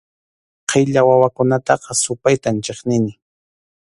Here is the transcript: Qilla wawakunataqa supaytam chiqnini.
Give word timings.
Qilla 0.71 1.01
wawakunataqa 1.09 1.91
supaytam 2.03 2.55
chiqnini. 2.65 3.11